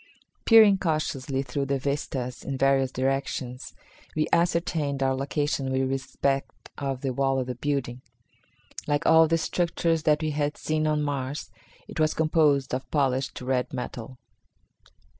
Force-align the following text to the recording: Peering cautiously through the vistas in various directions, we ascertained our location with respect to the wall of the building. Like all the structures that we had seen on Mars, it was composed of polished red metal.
Peering 0.45 0.79
cautiously 0.79 1.43
through 1.43 1.67
the 1.67 1.77
vistas 1.77 2.43
in 2.43 2.57
various 2.57 2.89
directions, 2.91 3.75
we 4.15 4.25
ascertained 4.33 5.03
our 5.03 5.13
location 5.13 5.71
with 5.71 5.87
respect 5.91 6.71
to 6.75 6.97
the 6.99 7.13
wall 7.13 7.37
of 7.37 7.45
the 7.45 7.53
building. 7.53 8.01
Like 8.87 9.05
all 9.05 9.27
the 9.27 9.37
structures 9.37 10.01
that 10.01 10.23
we 10.23 10.31
had 10.31 10.57
seen 10.57 10.87
on 10.87 11.03
Mars, 11.03 11.51
it 11.87 11.99
was 11.99 12.15
composed 12.15 12.73
of 12.73 12.89
polished 12.89 13.39
red 13.41 13.71
metal. 13.73 14.17